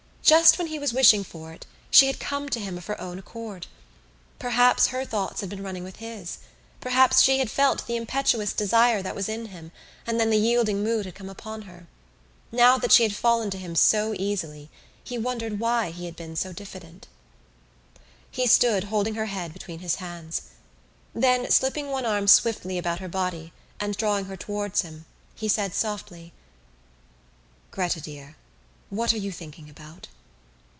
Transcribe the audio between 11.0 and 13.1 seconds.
had come upon her. Now that she